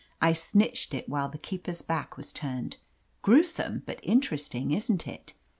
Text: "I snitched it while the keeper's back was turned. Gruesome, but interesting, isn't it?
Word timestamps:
"I 0.19 0.33
snitched 0.33 0.95
it 0.95 1.07
while 1.07 1.29
the 1.29 1.37
keeper's 1.37 1.83
back 1.83 2.17
was 2.17 2.33
turned. 2.33 2.77
Gruesome, 3.21 3.83
but 3.85 3.99
interesting, 4.01 4.71
isn't 4.71 5.07
it? 5.07 5.35